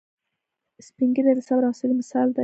سپین 0.87 1.09
ږیری 1.15 1.31
د 1.37 1.39
صبر 1.47 1.63
او 1.65 1.71
حوصلې 1.73 1.95
مثال 2.01 2.27
دی 2.31 2.39